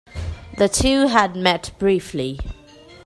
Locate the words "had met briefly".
1.09-2.39